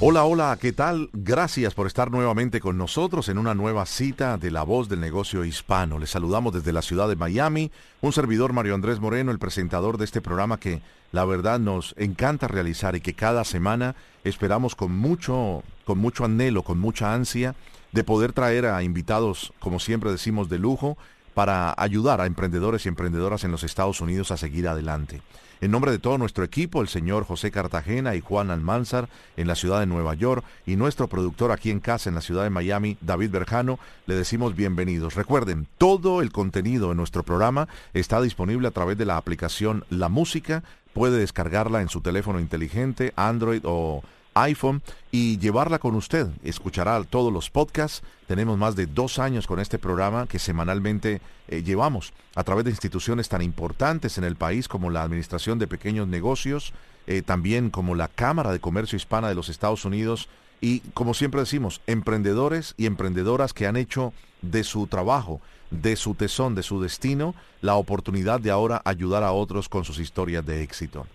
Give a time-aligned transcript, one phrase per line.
[0.00, 1.10] Hola, hola, ¿qué tal?
[1.12, 5.44] Gracias por estar nuevamente con nosotros en una nueva cita de La Voz del Negocio
[5.44, 5.98] Hispano.
[5.98, 10.04] Les saludamos desde la ciudad de Miami, un servidor Mario Andrés Moreno, el presentador de
[10.04, 15.64] este programa que la verdad nos encanta realizar y que cada semana esperamos con mucho,
[15.84, 17.56] con mucho anhelo, con mucha ansia
[17.90, 20.96] de poder traer a invitados, como siempre decimos, de lujo
[21.34, 25.22] para ayudar a emprendedores y emprendedoras en los Estados Unidos a seguir adelante.
[25.60, 29.56] En nombre de todo nuestro equipo, el señor José Cartagena y Juan Almanzar en la
[29.56, 32.96] ciudad de Nueva York y nuestro productor aquí en casa en la ciudad de Miami,
[33.00, 35.16] David Berjano, le decimos bienvenidos.
[35.16, 40.08] Recuerden, todo el contenido de nuestro programa está disponible a través de la aplicación La
[40.08, 40.62] Música.
[40.92, 44.02] Puede descargarla en su teléfono inteligente, Android o
[44.42, 46.28] iPhone y llevarla con usted.
[46.42, 48.02] Escuchará todos los podcasts.
[48.26, 52.70] Tenemos más de dos años con este programa que semanalmente eh, llevamos a través de
[52.70, 56.72] instituciones tan importantes en el país como la Administración de Pequeños Negocios,
[57.06, 60.28] eh, también como la Cámara de Comercio Hispana de los Estados Unidos
[60.60, 66.14] y, como siempre decimos, emprendedores y emprendedoras que han hecho de su trabajo, de su
[66.14, 70.62] tesón, de su destino, la oportunidad de ahora ayudar a otros con sus historias de
[70.62, 71.06] éxito.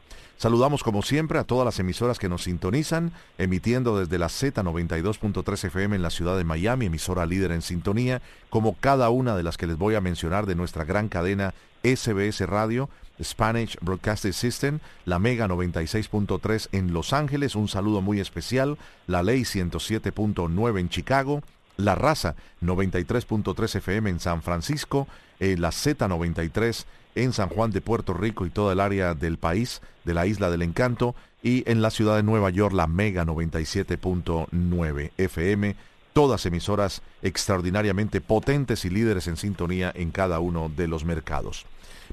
[0.43, 5.95] Saludamos como siempre a todas las emisoras que nos sintonizan, emitiendo desde la Z92.3 FM
[5.95, 9.67] en la ciudad de Miami, emisora líder en sintonía, como cada una de las que
[9.67, 12.89] les voy a mencionar de nuestra gran cadena SBS Radio,
[13.23, 18.77] Spanish Broadcasting System, la Mega 96.3 en Los Ángeles, un saludo muy especial,
[19.07, 21.41] la Ley 107.9 en Chicago,
[21.77, 25.07] la Raza 93.3 FM en San Francisco,
[25.39, 26.83] eh, la Z93
[27.15, 30.49] en San Juan de Puerto Rico y toda el área del país, de la Isla
[30.49, 35.75] del Encanto, y en la ciudad de Nueva York la Mega 97.9 FM,
[36.13, 41.65] todas emisoras extraordinariamente potentes y líderes en sintonía en cada uno de los mercados.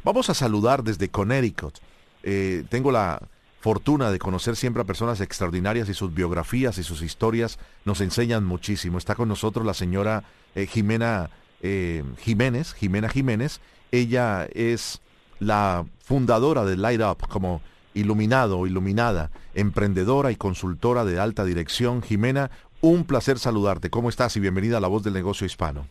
[0.05, 1.79] Vamos a saludar desde Connecticut.
[2.23, 3.23] Eh, tengo la
[3.61, 8.45] fortuna de conocer siempre a personas extraordinarias y sus biografías y sus historias nos enseñan
[8.45, 8.99] muchísimo.
[8.99, 10.25] Está con nosotros la señora
[10.55, 11.31] eh, Jimena
[11.63, 13.61] eh, Jiménez, Jimena Jiménez,
[13.93, 15.01] ella es
[15.39, 17.61] la fundadora de Light Up como
[17.95, 22.03] iluminado o iluminada, emprendedora y consultora de alta dirección.
[22.03, 22.51] Jimena,
[22.81, 23.91] un placer saludarte.
[23.91, 25.87] ¿Cómo estás y bienvenida a La Voz del Negocio Hispano?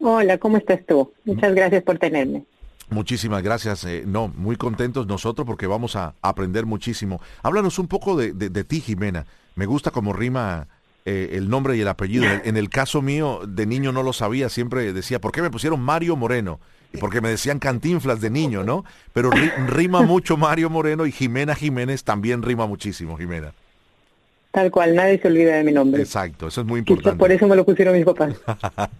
[0.00, 1.12] Hola, ¿cómo estás tú?
[1.24, 2.44] Muchas gracias por tenerme.
[2.90, 3.84] Muchísimas gracias.
[3.84, 7.20] Eh, no, muy contentos nosotros porque vamos a aprender muchísimo.
[7.42, 9.26] Háblanos un poco de, de ti, Jimena.
[9.56, 10.68] Me gusta como rima
[11.10, 12.24] eh, el nombre y el apellido.
[12.44, 15.80] En el caso mío, de niño no lo sabía, siempre decía, ¿por qué me pusieron
[15.80, 16.60] Mario Moreno?
[17.00, 18.84] Porque me decían cantinflas de niño, ¿no?
[19.12, 19.30] Pero
[19.66, 23.52] rima mucho Mario Moreno y Jimena Jiménez también rima muchísimo, Jimena.
[24.50, 26.02] Tal cual, nadie se olvida de mi nombre.
[26.02, 27.18] Exacto, eso es muy importante.
[27.18, 28.34] por eso me lo pusieron mis papás.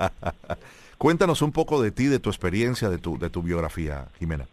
[0.99, 4.47] Cuéntanos un poco de ti, de tu experiencia, de tu, de tu biografía, Jimena.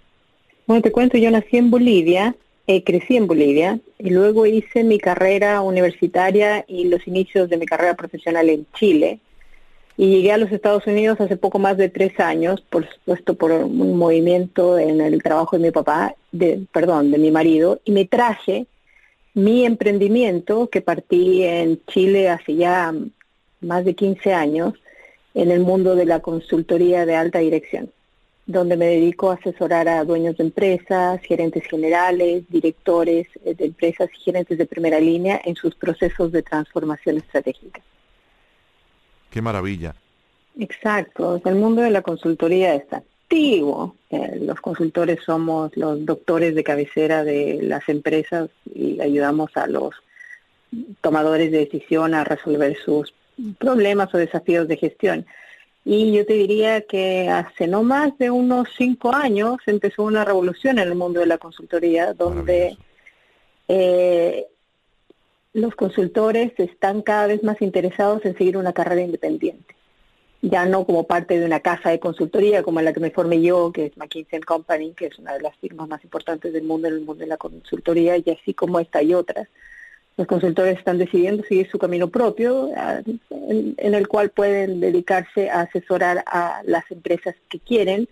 [0.67, 2.35] Bueno, te cuento, yo nací en Bolivia,
[2.67, 7.65] eh, crecí en Bolivia y luego hice mi carrera universitaria y los inicios de mi
[7.65, 9.19] carrera profesional en Chile.
[9.97, 13.51] Y llegué a los Estados Unidos hace poco más de tres años, por supuesto por
[13.51, 18.05] un movimiento en el trabajo de mi papá, de, perdón, de mi marido, y me
[18.05, 18.65] traje
[19.33, 22.93] mi emprendimiento que partí en Chile hace ya
[23.61, 24.73] más de 15 años
[25.33, 27.89] en el mundo de la consultoría de alta dirección
[28.45, 34.21] donde me dedico a asesorar a dueños de empresas, gerentes generales, directores de empresas y
[34.23, 37.81] gerentes de primera línea en sus procesos de transformación estratégica.
[39.35, 39.93] Qué maravilla.
[40.57, 43.97] Exacto, el mundo de la consultoría está activo.
[44.09, 49.93] Eh, los consultores somos los doctores de cabecera de las empresas y ayudamos a los
[51.01, 53.13] tomadores de decisión a resolver sus
[53.59, 55.25] problemas o desafíos de gestión.
[55.83, 60.79] Y yo te diría que hace no más de unos cinco años empezó una revolución
[60.79, 62.77] en el mundo de la consultoría, donde
[63.67, 64.45] eh,
[65.55, 69.73] los consultores están cada vez más interesados en seguir una carrera independiente,
[70.41, 73.71] ya no como parte de una casa de consultoría como la que me formé yo,
[73.71, 76.95] que es McKinsey Company, que es una de las firmas más importantes del mundo en
[76.95, 79.47] el mundo de la consultoría, y así como esta y otras.
[80.17, 82.69] Los consultores están decidiendo seguir su camino propio,
[83.29, 88.09] en, en el cual pueden dedicarse a asesorar a las empresas que quieren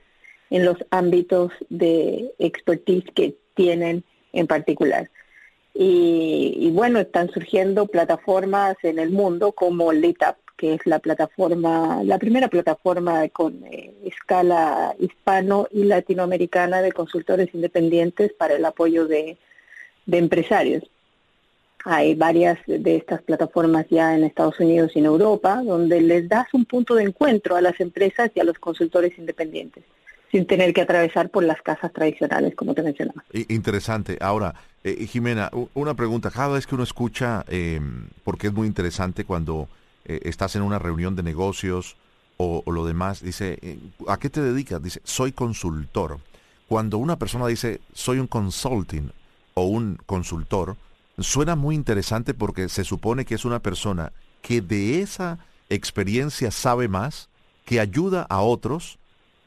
[0.50, 5.10] en los ámbitos de expertise que tienen en particular.
[5.76, 12.20] Y, bueno, están surgiendo plataformas en el mundo como LeadUp, que es la plataforma, la
[12.20, 19.38] primera plataforma con eh, escala hispano y latinoamericana de consultores independientes para el apoyo de,
[20.06, 20.84] de empresarios.
[21.86, 26.48] Hay varias de estas plataformas ya en Estados Unidos y en Europa, donde les das
[26.54, 29.84] un punto de encuentro a las empresas y a los consultores independientes
[30.34, 33.24] sin tener que atravesar por las casas tradicionales, como te mencionaba.
[33.50, 34.18] Interesante.
[34.20, 36.32] Ahora, eh, Jimena, una pregunta.
[36.32, 39.70] Cada vez que uno escucha, em, porque es muy interesante cuando
[40.06, 41.98] eh, estás en una reunión de negocios
[42.38, 43.78] o, lo demás, dice, eh,
[44.08, 44.82] ¿a qué te dedicas?
[44.82, 46.18] Dice, soy consultor.
[46.68, 49.12] Cuando una persona dice, soy un consulting
[49.54, 50.78] o un consultor,
[51.20, 55.38] suena muy interesante porque se supone que es una persona que de esa
[55.70, 57.30] experiencia sabe más,
[57.66, 58.98] que ayuda a otros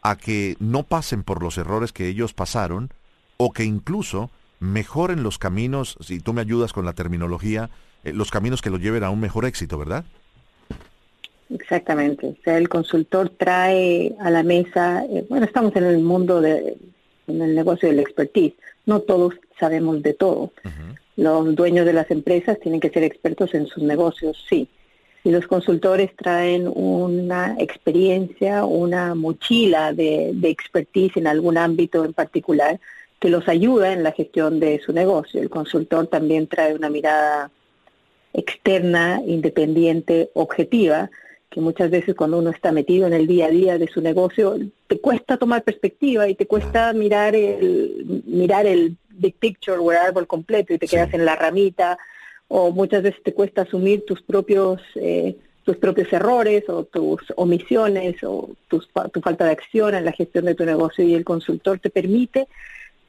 [0.08, 2.90] a que no pasen por los errores que ellos pasaron
[3.38, 4.30] o que incluso
[4.60, 7.70] mejoren los caminos, si tú me ayudas con la terminología,
[8.04, 10.04] eh, los caminos que los lleven a un mejor éxito, ¿verdad?
[11.50, 12.28] Exactamente.
[12.28, 16.76] O sea, el consultor trae a la mesa, eh, bueno, estamos en el mundo de,
[17.26, 18.54] en el negocio del expertise.
[18.86, 20.52] No todos sabemos de todo.
[21.16, 24.68] Los dueños de las empresas tienen que ser expertos en sus negocios, sí,
[25.26, 32.78] y los consultores traen una experiencia, una mochila de, expertise en algún ámbito en particular
[33.18, 35.42] que los ayuda en la gestión de su negocio.
[35.42, 37.50] El consultor también trae una mirada
[38.34, 41.10] externa, independiente, objetiva,
[41.50, 44.56] que muchas veces cuando uno está metido en el día a día de su negocio,
[44.86, 49.98] te cuesta tomar perspectiva y te cuesta mirar el, mirar el big picture o el
[49.98, 51.98] árbol completo y te quedas en la ramita
[52.48, 58.22] o muchas veces te cuesta asumir tus propios eh, tus propios errores o tus omisiones
[58.22, 58.80] o tu
[59.20, 62.46] falta de acción en la gestión de tu negocio y el consultor te permite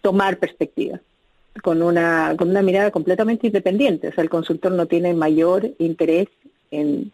[0.01, 0.99] tomar perspectiva
[1.61, 6.27] con una con una mirada completamente independiente o sea el consultor no tiene mayor interés
[6.71, 7.11] en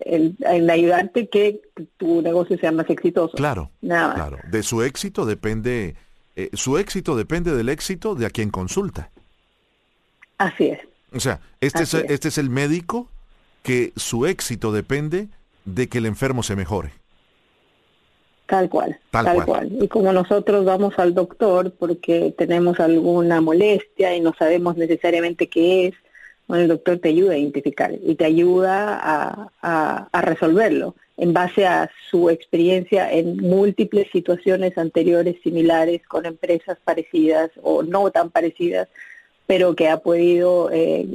[0.00, 1.60] en, ayudarte que
[1.96, 3.36] tu negocio sea más exitoso.
[3.36, 4.38] Claro, Nada claro.
[4.50, 5.96] De su éxito depende,
[6.34, 9.10] eh, su éxito depende del éxito de a quien consulta.
[10.38, 10.80] Así es.
[11.14, 13.08] O sea, este es, este es el médico
[13.62, 15.28] que su éxito depende
[15.64, 16.92] de que el enfermo se mejore.
[18.46, 19.72] Tal cual, tal, cual.
[19.82, 25.88] Y como nosotros vamos al doctor porque tenemos alguna molestia y no sabemos necesariamente qué
[25.88, 25.94] es,
[26.46, 31.66] bueno, el doctor te ayuda a identificar y te ayuda a, a resolverlo en base
[31.66, 38.88] a su experiencia en múltiples situaciones anteriores similares con empresas parecidas o no tan parecidas
[39.46, 41.06] pero que ha podido eh,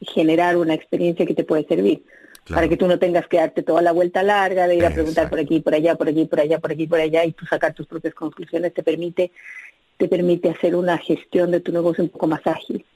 [0.00, 2.02] generar una experiencia que te puede servir.
[2.48, 5.28] Para que tú no tengas que darte toda la vuelta larga de ir a preguntar
[5.28, 7.74] por aquí, por allá, por aquí, por allá, por aquí, por allá, y tú sacar
[7.74, 9.30] tus propias conclusiones, te permite,
[9.98, 12.86] te permite hacer una gestión de tu negocio un poco más ágil.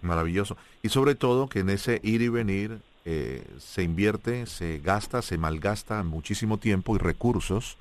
[0.00, 0.56] Maravilloso.
[0.80, 5.38] Y sobre todo que en ese ir y venir eh, se invierte, se gasta, se
[5.38, 7.78] malgasta muchísimo tiempo y recursos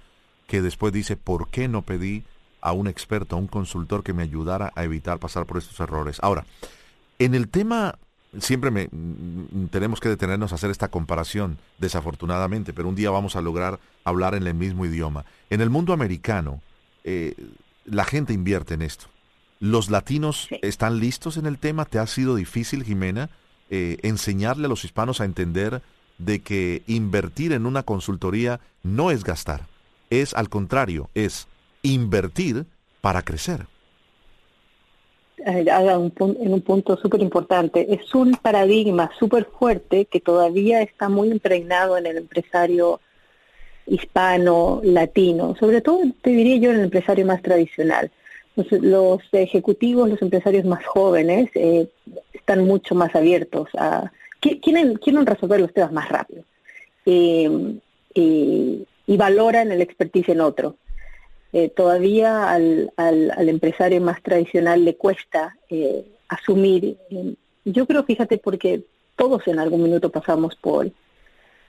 [0.48, 2.24] que después dice, ¿por qué no pedí
[2.62, 6.18] a un experto, a un consultor que me ayudara a evitar pasar por estos errores.
[6.22, 6.46] Ahora,
[7.20, 7.98] en el tema,
[8.40, 13.36] siempre me, mm, tenemos que detenernos a hacer esta comparación, desafortunadamente, pero un día vamos
[13.36, 15.26] a lograr hablar en el mismo idioma.
[15.50, 16.62] En el mundo americano,
[17.04, 17.36] eh,
[17.86, 19.08] la gente invierte en esto.
[19.60, 21.86] ¿Los latinos están listos en el tema?
[21.86, 23.30] ¿Te ha sido difícil, Jimena,
[23.70, 25.82] eh, enseñarle a los hispanos a entender
[26.20, 29.66] de que invertir en una consultoría no es gastar?
[30.10, 31.48] Es al contrario, es
[31.94, 32.66] invertir
[33.02, 33.68] para crecer.
[35.38, 37.94] en un punto súper importante.
[37.94, 43.00] Es un paradigma súper fuerte que todavía está muy impregnado en el empresario
[43.88, 48.12] hispano, latino, sobre todo te diría yo en el empresario más tradicional.
[48.56, 51.88] Los, ejecutivos, los empresarios más jóvenes eh,
[52.34, 54.12] están mucho más abiertos a...
[54.40, 56.44] Quieren, quieren resolver los temas más rápido
[57.06, 57.74] eh,
[58.14, 60.76] y valoran el expertise en otro.
[61.54, 66.98] Eh, todavía al, al, empresario más tradicional le cuesta eh, asumir.
[67.64, 68.84] Yo creo, fíjate, porque
[69.16, 70.92] todos en algún minuto pasamos por,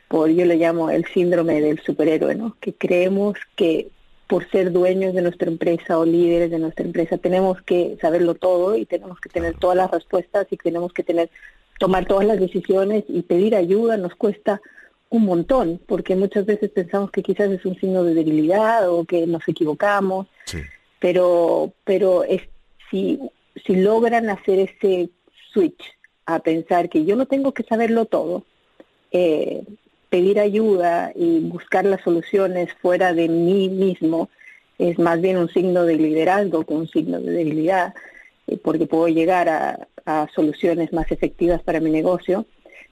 [0.09, 2.57] por, yo le llamo el síndrome del superhéroe, ¿no?
[2.61, 3.89] Que creemos que
[4.27, 8.77] por ser dueños de nuestra empresa o líderes de nuestra empresa tenemos que saberlo todo
[8.77, 11.31] y tenemos que tener todas las respuestas y tenemos que tener
[11.79, 14.61] tomar todas las decisiones y pedir ayuda nos cuesta
[15.11, 19.27] un montón, porque muchas veces pensamos que quizás es un signo de debilidad o que
[19.27, 20.27] nos equivocamos,
[21.01, 22.43] pero, pero es,
[22.91, 23.19] si,
[23.65, 25.11] si logran hacer ese
[25.53, 25.83] switch
[26.27, 28.45] a pensar que yo no tengo que saberlo todo,
[29.11, 29.63] eh,
[30.11, 34.29] pedir ayuda y buscar las soluciones fuera de mí mismo
[34.79, 37.95] es más bien un signo de liderazgo que un signo de debilidad,
[38.47, 42.47] eh, porque puedo llegar a, a soluciones más efectivas para mi negocio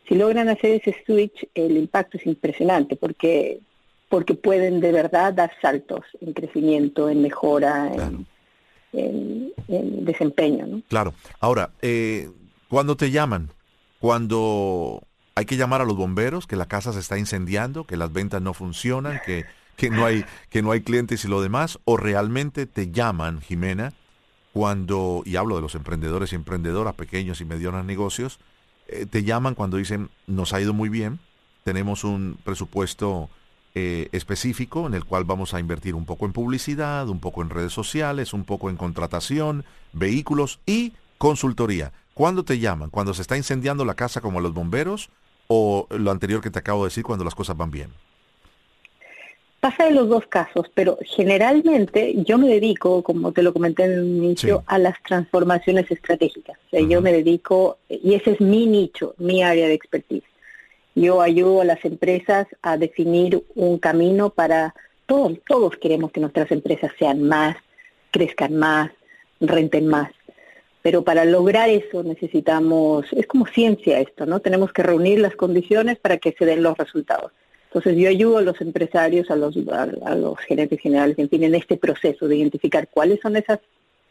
[0.09, 3.61] si logran hacer ese switch, el impacto es impresionante porque
[4.09, 7.93] porque pueden de verdad dar saltos en crecimiento, en mejora,
[8.93, 9.53] en,
[10.05, 10.67] desempeño.
[10.67, 10.83] ¿no?
[10.89, 11.13] Claro.
[11.41, 12.31] Ahora, eh,
[12.69, 13.51] cuando te llaman,
[13.99, 15.03] cuando
[15.35, 18.41] hay que llamar a los bomberos, que la casa se está incendiando, que las ventas
[18.41, 19.45] no funcionan, que,
[19.77, 23.93] que, no, hay, que no hay clientes y lo demás, o realmente te llaman, Jimena,
[24.53, 28.39] cuando, y hablo de los emprendedores y emprendedoras, pequeños y medianos negocios,
[28.88, 31.19] eh, te llaman cuando dicen, nos ha ido muy bien,
[31.64, 33.28] tenemos un presupuesto
[33.75, 37.50] eh, específico en el cual vamos a invertir un poco en publicidad, un poco en
[37.50, 41.93] redes sociales, un poco en contratación, vehículos y consultoría.
[42.14, 42.88] ¿Cuándo te llaman?
[42.88, 45.11] ¿Cuando se está incendiando la casa como los bomberos
[45.49, 47.90] o lo anterior que te acabo de decir cuando las cosas van bien?
[49.61, 53.93] Pasa de los dos casos, pero generalmente yo me dedico, como te lo comenté en
[53.93, 56.59] el inicio, a las transformaciones estratégicas.
[56.67, 60.25] O sea, yo me dedico, y ese es mi nicho, mi área de expertise.
[60.95, 64.75] Yo ayudo a las empresas a definir un camino para
[65.07, 67.57] todos, todos queremos que nuestras empresas sean más,
[68.11, 68.91] crezcan más,
[69.41, 70.11] renten más.
[70.83, 74.41] Pero para lograr eso necesitamos, es como ciencia esto, ¿no?
[74.41, 77.33] Tenemos que reunir las condiciones para que se den los resultados.
[77.66, 81.54] Entonces yo ayudo a los empresarios, a los, a, los gerentes generales, en fin, en
[81.54, 83.61] este proceso de identificar cuáles son esas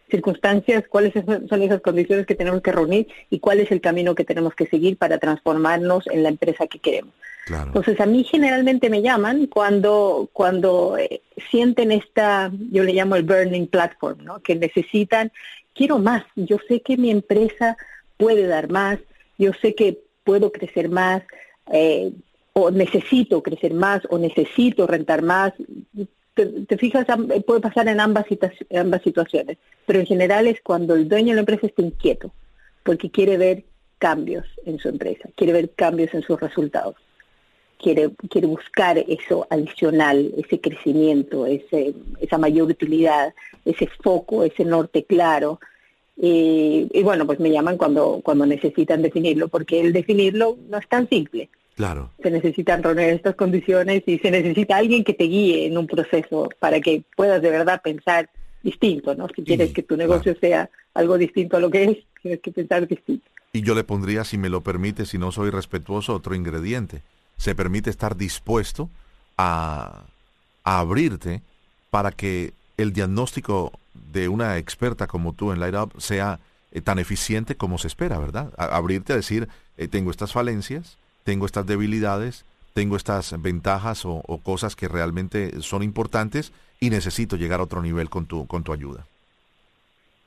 [0.09, 1.13] circunstancias, cuáles
[1.50, 4.67] son esas condiciones que tenemos que reunir y cuál es el camino que tenemos que
[4.67, 7.13] seguir para transformarnos en la empresa que queremos.
[7.47, 11.21] Entonces a mí generalmente me llaman cuando cuando eh,
[11.51, 14.39] sienten esta, yo le llamo el burning platform, ¿no?
[14.41, 15.31] Que necesitan,
[15.74, 17.77] quiero más, yo sé que mi empresa
[18.17, 18.97] puede dar más,
[19.38, 21.21] yo sé que puedo crecer más,
[21.71, 22.12] eh,
[22.57, 25.51] o necesito crecer más o necesito rentar más.
[26.33, 27.05] Te, fijas,
[27.45, 28.25] puede pasar en ambas,
[28.74, 32.31] ambas situaciones, pero en general es cuando el dueño de la empresa está inquieto,
[32.83, 33.63] porque quiere ver
[33.97, 36.95] cambios en su empresa, quiere ver cambios en sus resultados,
[37.77, 43.33] quiere, quiere buscar eso adicional, ese crecimiento, ese, esa mayor utilidad,
[43.65, 45.59] ese foco, ese norte claro.
[46.15, 50.88] Y, y bueno, pues me llaman cuando, cuando necesitan definirlo, porque el definirlo no es
[50.88, 52.12] tan simple Claro.
[52.24, 56.50] Se necesitan reunir estas condiciones y se necesita alguien que te guíe en un proceso
[56.60, 58.29] para que puedas de verdad pensar
[58.63, 59.27] distinto, ¿no?
[59.36, 62.88] Si quieres que tu negocio sea algo distinto a lo que es, tienes que pensar
[62.88, 63.25] distinto.
[63.51, 67.01] Y yo le pondría, si me lo permite, si no soy respetuoso, otro ingrediente.
[67.38, 68.89] Se permite estar dispuesto
[69.38, 70.05] a,
[70.63, 71.41] a abrirte
[71.89, 73.72] para que el diagnóstico
[74.12, 76.39] de una experta como tú en Light Up sea
[76.72, 78.51] eh, tan eficiente como se espera, ¿verdad?
[78.58, 84.75] abrirte a decir, eh, tengo estas falencias, tengo estas debilidades, tengo estas ventajas o, cosas
[84.75, 89.05] que realmente son importantes y necesito llegar a otro nivel con tu, con tu ayuda.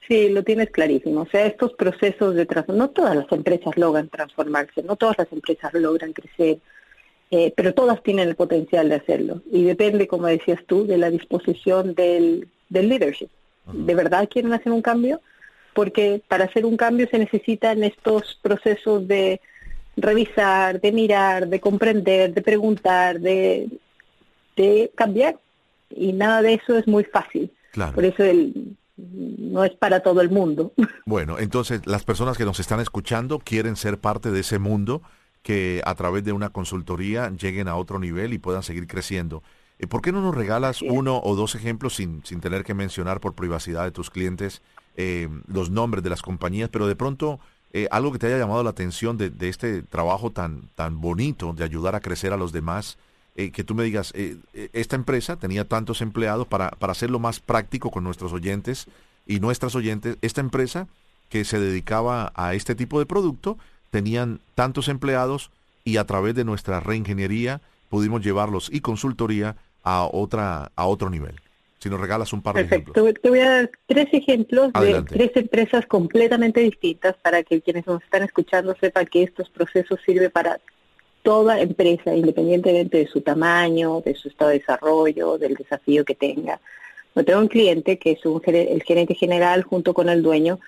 [0.09, 1.23] Sí, lo tienes clarísimo.
[1.23, 5.33] O sea, estos procesos de transformación, no todas las empresas logran transformarse, no todas las
[5.33, 6.59] empresas logran crecer,
[7.31, 9.43] eh, pero todas tienen el potencial de hacerlo.
[9.53, 13.29] Y depende, como decías tú, de la disposición del, del leadership.
[13.73, 15.21] ¿De verdad quieren hacer un cambio?
[15.75, 19.43] Porque para hacer un cambio se necesitan estos procesos de
[20.01, 23.69] revisar, de mirar, de comprender, de preguntar, de,
[24.57, 25.39] de cambiar.
[25.91, 27.51] Y nada de eso es muy fácil.
[27.95, 30.73] Por eso el, no es para todo el mundo.
[31.07, 35.03] Bueno, entonces las personas que nos están escuchando quieren ser parte de ese mundo
[35.43, 39.43] que a través de una consultoría lleguen a otro nivel y puedan seguir creciendo.
[39.79, 43.21] Eh, ¿Por qué no nos regalas uno o dos ejemplos sin, sin tener que mencionar
[43.21, 44.61] por privacidad de tus clientes
[45.01, 47.39] eh, los nombres de las compañías, pero de pronto
[47.73, 51.65] eh, algo que te haya llamado la atención de, este trabajo tan, tan bonito de
[51.65, 52.97] ayudar a crecer a los demás,
[53.37, 54.39] eh, que tú me digas, eh,
[54.73, 58.87] esta empresa tenía tantos empleados para, para hacerlo más práctico con nuestros oyentes
[59.27, 60.89] y nuestras oyentes, esta empresa
[61.29, 63.59] que se dedicaba a este tipo de producto,
[63.91, 65.51] tenían tantos empleados
[65.85, 67.61] y a través de nuestra reingeniería
[67.91, 71.41] pudimos llevarlos y consultoría a, otra, a otro nivel
[71.79, 72.95] si nos regalas un par de ejemplos.
[73.23, 78.03] Te voy a dar tres ejemplos de tres empresas completamente distintas para que quienes nos
[78.03, 80.61] están escuchando sepan que estos procesos sirven para
[81.23, 86.61] toda empresa, independientemente de su tamaño, de su estado de desarrollo, del desafío que tenga.
[87.15, 90.59] Yo tengo un cliente que es un, el gerente general junto con el dueño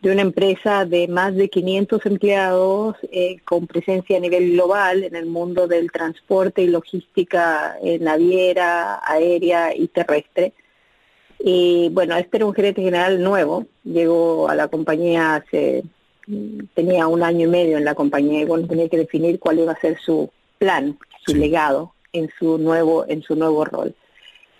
[0.00, 5.16] de una empresa de más de 500 empleados eh, con presencia a nivel global en
[5.16, 10.52] el mundo del transporte y logística eh, naviera, aérea y terrestre.
[11.38, 15.84] Y bueno, este era un gerente general nuevo, llegó a la compañía hace,
[16.74, 19.72] tenía un año y medio en la compañía y bueno, tenía que definir cuál iba
[19.72, 23.94] a ser su plan, su legado en su nuevo, en su nuevo rol.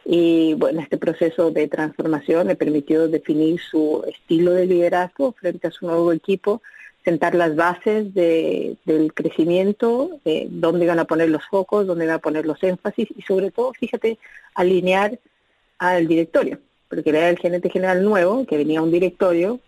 [0.05, 5.71] Y bueno, este proceso de transformación le permitió definir su estilo de liderazgo frente a
[5.71, 6.63] su nuevo equipo,
[7.05, 12.17] sentar las bases de, del crecimiento, de dónde iban a poner los focos, dónde iban
[12.17, 14.19] a poner los énfasis y sobre todo, fíjate,
[14.55, 15.19] alinear
[15.79, 16.59] al directorio,
[16.89, 19.61] porque era el gerente general nuevo, que venía a un directorio,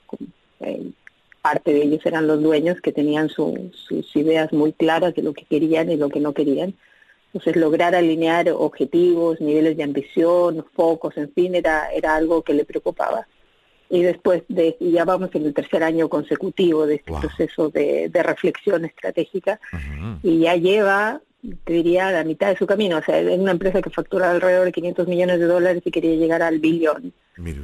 [0.60, 0.90] eh,
[1.42, 5.44] parte de ellos eran los dueños que tenían sus ideas muy claras de lo que
[5.44, 6.74] querían y lo que no querían.
[7.32, 12.64] Entonces, lograr alinear objetivos, niveles de ambición, focos, en fin, era, era algo que le
[12.64, 13.26] preocupaba.
[13.88, 18.84] Y después, de, ya vamos en el tercer año consecutivo de este proceso de, reflexión
[18.84, 19.60] estratégica,
[20.22, 21.20] y ya lleva,
[21.64, 22.98] te diría, la mitad de su camino.
[22.98, 26.14] O sea, es una empresa que factura alrededor de 500 millones de dólares y quería
[26.14, 27.12] llegar al billón.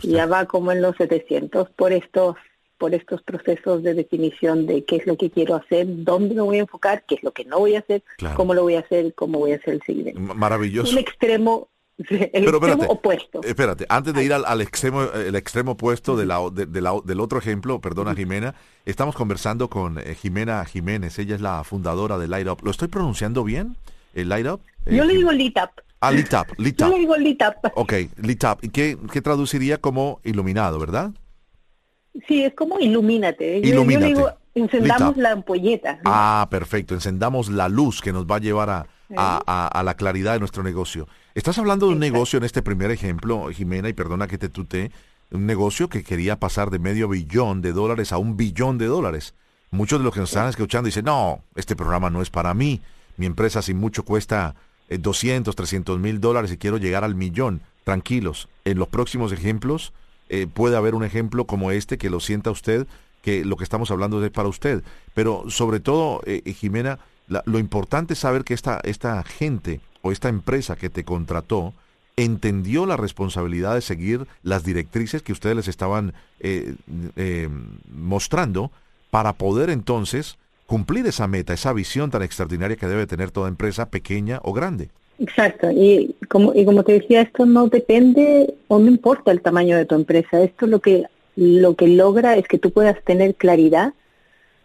[0.02, 2.36] Y ya va como en los 700 por estos
[2.78, 6.58] por estos procesos de definición de qué es lo que quiero hacer, dónde me voy
[6.58, 8.02] a enfocar, qué es lo que no voy a hacer,
[8.34, 10.20] cómo lo voy a hacer, cómo voy a hacer el siguiente.
[10.20, 10.92] Maravilloso.
[10.92, 11.68] Un extremo
[12.08, 13.40] el extremo opuesto.
[13.42, 18.14] Espérate, antes de ir al, extremo el extremo opuesto de la, del otro ejemplo, perdona
[18.14, 22.60] Jimena, estamos conversando con eh, Jimena Jiménez, ella es la fundadora de Light Up.
[22.62, 23.76] ¿Lo estoy pronunciando bien?
[24.14, 24.60] ¿El Light Up?
[24.86, 25.82] Yo le digo Lit Up.
[26.00, 26.88] Ah, Lit Up, Lit Up.
[26.88, 27.72] Yo le digo Lit Up.
[27.74, 28.58] Ok, Lit Up.
[28.62, 31.12] ¿Y qué, qué traduciría como iluminado, verdad?
[32.28, 33.60] Sí, es como ilumínate.
[33.62, 36.00] Yo, digo, encendamos la ampolleta.
[36.04, 36.94] Ah, perfecto.
[36.94, 41.08] Encendamos la luz que nos va a llevar a, a, la claridad de nuestro negocio.
[41.36, 44.90] Estás hablando de un negocio en este primer ejemplo, Jimena, y perdona que te tute,
[45.30, 49.34] un negocio que quería pasar de medio billón de dólares a un billón de dólares.
[49.70, 52.80] Muchos de los que nos están escuchando dicen, no, este programa no es para mí.
[53.18, 54.54] Mi empresa sin mucho cuesta
[54.88, 57.60] 200, eh, 300 mil dólares y quiero llegar al millón.
[57.84, 59.92] Tranquilos, en los próximos ejemplos
[60.30, 62.86] eh, puede haber un ejemplo como este que lo sienta usted,
[63.20, 64.82] que lo que estamos hablando es para usted.
[65.12, 66.98] Pero sobre todo, eh, eh, Jimena,
[67.44, 71.74] lo importante es saber que esta, esta gente o esta empresa que te contrató
[72.16, 76.14] entendió la responsabilidad de seguir las directrices que ustedes les estaban
[77.90, 78.70] mostrando
[79.10, 83.90] para poder entonces cumplir esa meta, esa visión tan extraordinaria que debe tener toda empresa,
[83.90, 84.88] pequeña o grande.
[85.18, 89.76] Exacto, y como, y como te decía, esto no depende o no importa el tamaño
[89.76, 91.04] de tu empresa, esto lo que,
[91.36, 93.94] lo que logra es que tú puedas tener claridad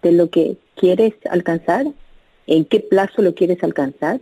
[0.02, 1.86] de lo que quieres alcanzar,
[2.48, 4.20] en qué plazo lo quieres alcanzar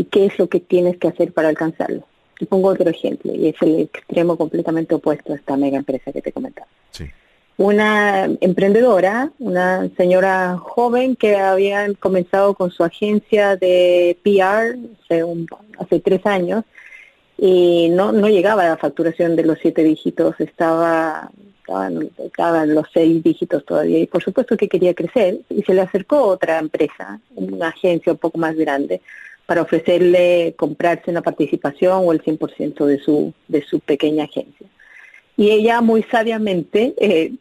[0.00, 2.06] y qué es lo que tienes que hacer para alcanzarlo.
[2.38, 6.22] Y pongo otro ejemplo, y es el extremo completamente opuesto a esta mega empresa que
[6.22, 6.68] te comentaba.
[6.90, 7.04] Sí
[7.60, 14.78] una emprendedora, una señora joven que había comenzado con su agencia de PR
[15.78, 16.64] hace, tres años
[17.36, 21.30] y no, no llegaba a la facturación de los siete dígitos, estaba,
[22.16, 25.82] estaba, en los seis dígitos todavía y por supuesto que quería crecer y se le
[25.82, 29.02] acercó otra empresa, una agencia un poco más grande,
[29.50, 34.68] para ofrecerle comprarse una participación o el 100% de su, de su pequeña agencia.
[35.36, 37.32] Y ella muy sabiamente eh,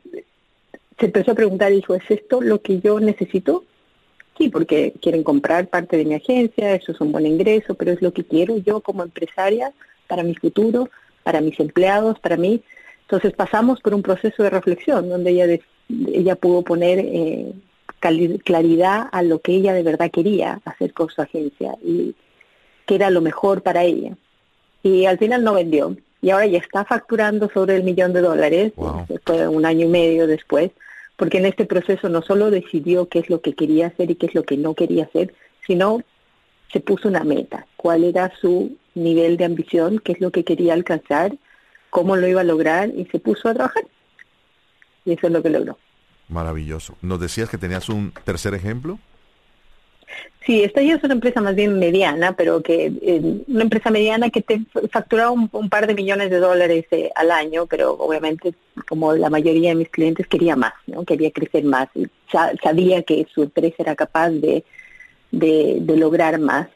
[0.98, 3.64] se empezó a preguntar, dijo, ¿es esto lo que yo necesito?
[4.40, 8.02] Sí, porque quieren comprar parte de mi agencia, eso es un buen ingreso, pero es
[8.02, 9.72] lo que quiero yo como empresaria
[10.08, 10.90] para mi futuro,
[11.22, 12.64] para mis empleados, para mí.
[13.02, 15.60] Entonces pasamos por un proceso de reflexión donde ella,
[16.08, 17.54] ella pudo poner eh,
[18.00, 22.16] claridad a lo que ella de verdad quería hacer con su agencia y
[22.86, 24.16] que era lo mejor para ella.
[24.84, 28.74] Y al final no vendió, y ahora ya está facturando sobre el millón de dólares,
[29.26, 30.72] fue un año y medio después,
[31.16, 34.28] porque en este proceso no solo decidió qué es lo que quería hacer y qué
[34.28, 35.34] es lo que no quería hacer,
[35.68, 36.02] sino
[36.72, 40.74] se puso una meta, cuál era su nivel de ambición, qué es lo que quería
[40.74, 41.36] alcanzar,
[41.90, 43.84] cómo lo iba a lograr y se puso a trabajar.
[45.06, 45.78] Y eso es lo que logró.
[46.30, 46.96] Maravilloso.
[47.02, 49.00] ¿Nos decías que tenías un tercer ejemplo?
[50.46, 54.30] Sí, esta ya es una empresa más bien mediana, pero que eh, una empresa mediana
[54.30, 54.62] que te
[54.92, 58.54] facturaba un, par de millones de dólares eh, al año, pero obviamente
[58.88, 62.08] como la mayoría de mis clientes quería más, no quería crecer más, y
[62.64, 64.64] sabía que su empresa era capaz de,
[65.32, 66.68] de, lograr más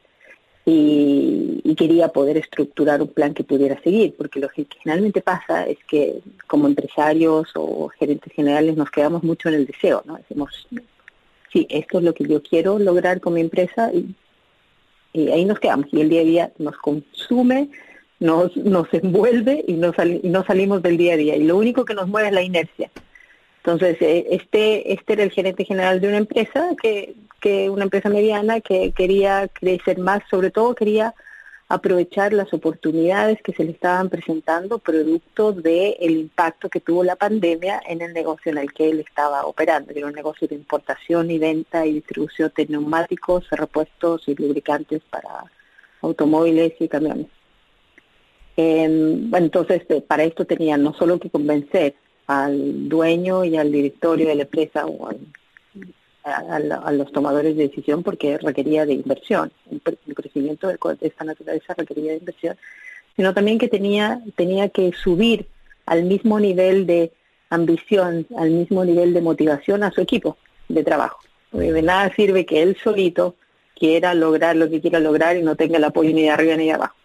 [0.65, 5.65] y, y, quería poder estructurar un plan que pudiera seguir, porque lo que generalmente pasa
[5.65, 10.15] es que como empresarios o gerentes generales nos quedamos mucho en el deseo, ¿no?
[10.15, 10.67] Decimos,
[11.54, 14.15] sí, esto es lo que yo quiero lograr con mi empresa y,
[15.32, 15.88] ahí nos quedamos.
[15.91, 17.69] Y el día a día nos consume,
[18.19, 21.36] nos, nos envuelve y no, y no salimos del día a día.
[21.36, 22.89] Y lo único que nos mueve es la inercia.
[23.58, 28.08] Entonces, eh, este, este era el gerente general de una empresa, que, que una empresa
[28.08, 31.13] mediana que quería crecer más, sobre todo quería
[31.67, 37.17] aprovechar las oportunidades que se le estaban presentando producto del el impacto que tuvo la
[37.17, 40.56] pandemia en el negocio en el que él estaba operando, que era un negocio de
[40.56, 45.43] importación y venta y distribución de neumáticos, repuestos y lubricantes para
[46.01, 47.27] automóviles y camiones.
[48.56, 51.95] Em, entonces, eh, para esto tenía no solo que convencer
[52.27, 55.10] al dueño y al directorio de la empresa o
[56.23, 59.51] a, los tomadores de decisión porque requería de inversión.
[59.69, 62.57] El, crecimiento de, esta naturaleza requería de inversión,
[63.15, 65.47] sino también que tenía, tenía que subir
[65.86, 67.12] al mismo nivel de
[67.49, 70.38] ambición, al mismo nivel de motivación a su equipo
[70.69, 71.19] de trabajo.
[71.51, 73.36] de nada sirve que él solito
[73.75, 76.65] quiera lograr lo que quiera lograr y no tenga el apoyo ni de arriba ni
[76.65, 76.95] de abajo.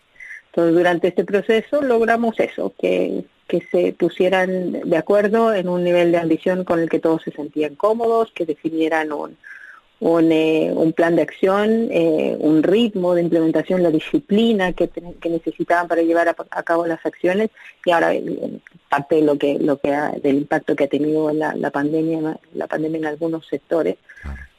[0.46, 6.12] Entonces, durante este proceso logramos eso, que que se pusieran de acuerdo en un nivel
[6.12, 9.37] de ambición con el que todos se sentían cómodos, que definieran un,
[10.00, 15.30] un, eh, un plan de acción, eh, un ritmo de implementación, la disciplina que, que
[15.30, 17.50] necesitaban para llevar a, cabo las acciones.
[17.87, 19.90] Y ahora eh, parte de lo que lo que
[20.22, 23.96] del impacto que ha tenido la, la pandemia la pandemia en algunos sectores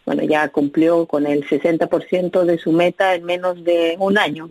[0.05, 4.49] bueno ya cumplió con el 60% de su meta en menos de un año.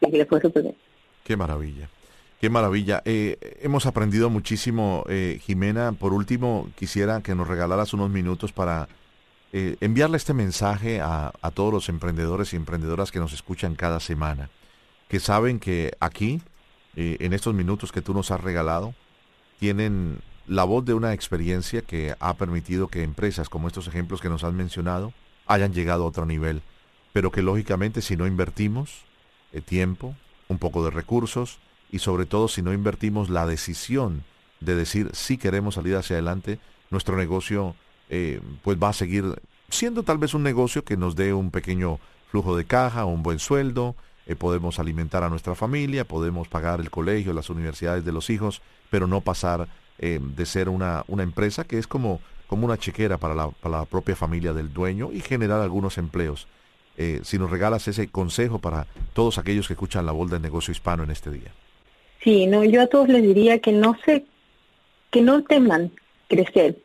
[0.00, 0.76] Y que le fue súper bien.
[1.24, 1.88] qué maravilla
[2.40, 3.02] Qué maravilla.
[3.06, 5.92] Eh, hemos aprendido muchísimo, eh, Jimena.
[5.92, 8.88] Por último, quisiera que nos regalaras unos minutos para
[9.54, 14.00] eh, enviarle este mensaje a, a, todos los emprendedores y emprendedoras que nos escuchan cada
[14.00, 14.50] semana,
[15.08, 16.42] que saben que aquí,
[16.94, 18.94] en estos minutos que tú nos has regalado,
[19.58, 24.30] tienen la voz de una experiencia que ha permitido que empresas como estos ejemplos que
[24.30, 25.12] nos han mencionado
[25.46, 26.62] hayan llegado a otro nivel,
[27.12, 29.04] pero que lógicamente si no invertimos
[29.66, 30.14] tiempo,
[30.48, 31.58] un poco de recursos,
[31.96, 34.22] y sobre todo si no invertimos la decisión
[34.60, 36.58] de decir si queremos salir hacia adelante,
[36.90, 37.74] nuestro negocio
[38.10, 39.24] eh, pues va a seguir
[39.70, 41.98] siendo tal vez un negocio que nos dé un pequeño
[42.30, 46.90] flujo de caja, un buen sueldo, eh, podemos alimentar a nuestra familia, podemos pagar el
[46.90, 49.66] colegio, las universidades de los hijos, pero no pasar
[49.98, 53.78] eh, de ser una, una empresa que es como, como una chequera para la, para
[53.78, 56.46] la propia familia del dueño y generar algunos empleos.
[57.22, 61.02] si nos regalas ese consejo para todos aquellos que escuchan la voz del negocio hispano
[61.02, 61.52] en este día.
[62.26, 64.24] Sí, no, yo a todos les diría que no se,
[65.12, 65.92] que no teman
[66.26, 66.76] crecer.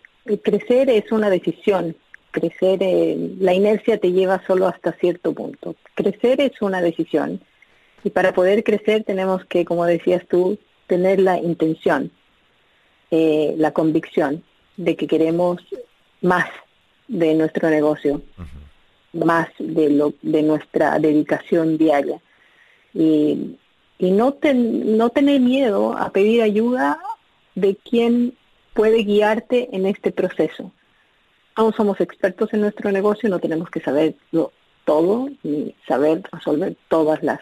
[0.43, 1.95] crecer es una decisión.
[2.29, 5.75] Crecer, eh, la inercia te lleva solo hasta cierto punto.
[5.95, 7.41] Crecer es una decisión.
[8.03, 12.11] Y para poder crecer tenemos que, como decías tú, tener la intención,
[13.09, 14.43] eh, la convicción
[14.77, 15.57] de que queremos
[16.21, 16.45] más
[17.07, 18.21] de nuestro negocio,
[19.11, 22.21] más de, lo, de nuestra dedicación diaria.
[22.93, 23.57] Y
[24.01, 26.99] y no, no tener miedo a pedir ayuda
[27.53, 28.35] de quien
[28.73, 30.71] puede guiarte en este proceso.
[31.55, 34.15] No somos expertos en nuestro negocio, no tenemos que saber
[34.85, 37.41] todo ni saber resolver todas las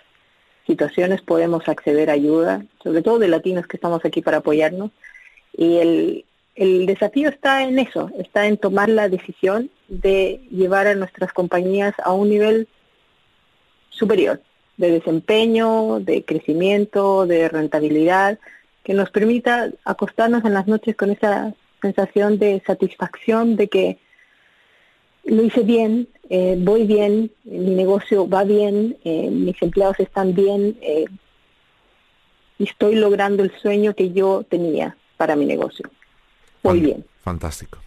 [0.67, 4.91] situaciones, podemos acceder a ayuda, sobre todo de latinos que estamos aquí para apoyarnos.
[5.55, 5.77] Y
[6.55, 11.93] el desafío está en eso, está en tomar la decisión de llevar a nuestras compañías
[12.03, 12.67] a un nivel
[13.91, 14.41] superior
[14.79, 18.39] de desempeño, de crecimiento, de rentabilidad,
[18.83, 23.99] que nos permita acostarnos en las noches con esa sensación de satisfacción de que
[25.25, 30.77] lo hice bien, eh, voy bien, mi negocio va bien, eh, mis empleados están bien
[30.81, 31.05] eh,
[32.57, 35.89] y estoy logrando el sueño que yo tenía para mi negocio.
[36.63, 37.05] Voy bien.
[37.21, 37.79] Fantástico.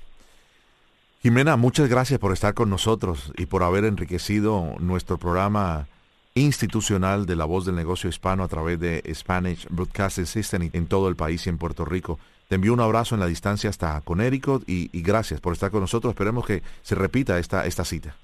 [1.23, 5.89] Jimena, muchas gracias por estar con nosotros y por haber enriquecido nuestro programa
[6.35, 11.09] institucional de la voz del negocio hispano a través de Spanish Broadcasting System en todo
[11.09, 12.19] el país y en Puerto Rico.
[12.49, 15.81] Te envío un abrazo en la distancia hasta Connecticut y, y gracias por estar con
[15.81, 16.13] nosotros.
[16.13, 18.17] Esperemos que se repita esta, esta cita.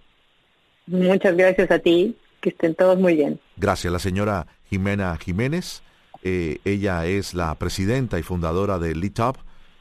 [0.87, 2.16] Muchas gracias a ti.
[2.40, 3.40] Que estén todos muy bien.
[3.57, 3.92] Gracias.
[3.92, 5.83] La señora Jimena Jiménez.
[6.23, 9.37] Eh, ella es la presidenta y fundadora de Litop.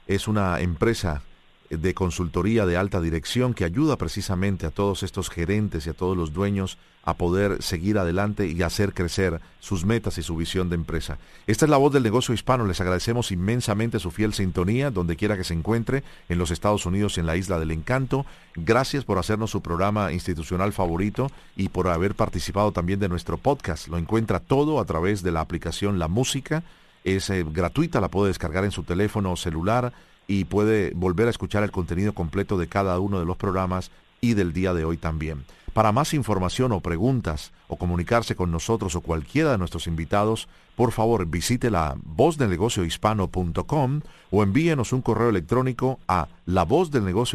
[0.08, 1.22] Es una empresa
[1.70, 6.16] de consultoría de alta dirección que ayuda precisamente a todos estos gerentes y a todos
[6.16, 6.78] los dueños
[7.08, 11.18] a poder seguir adelante y hacer crecer sus metas y su visión de empresa.
[11.48, 12.66] Esta es la voz del negocio hispano.
[12.66, 17.16] Les agradecemos inmensamente su fiel sintonía, donde quiera que se encuentre, en los Estados Unidos
[17.16, 18.26] y en la Isla del Encanto.
[18.56, 23.88] Gracias por hacernos su programa institucional favorito y por haber participado también de nuestro podcast.
[23.88, 26.64] Lo encuentra todo a través de la aplicación La Música.
[27.06, 29.94] Es eh, gratuita, la puede descargar en su teléfono celular
[30.28, 34.34] y puede volver a escuchar el contenido completo de cada uno de los programas y
[34.34, 35.46] del día de hoy también.
[35.74, 40.92] Para más información o preguntas o comunicarse con nosotros o cualquiera de nuestros invitados, por
[40.92, 46.66] favor visite la vozdelnegociohispano.com o envíenos un correo electrónico a la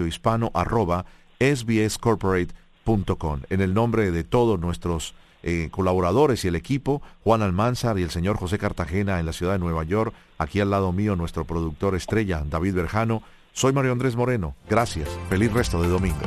[0.06, 0.50] hispano
[3.48, 8.10] En el nombre de todos nuestros eh, colaboradores y el equipo, Juan Almanzar y el
[8.10, 11.94] señor José Cartagena en la ciudad de Nueva York, aquí al lado mío nuestro productor
[11.94, 14.54] estrella, David Berjano, soy Mario Andrés Moreno.
[14.68, 15.08] Gracias.
[15.28, 16.26] Feliz resto de domingo.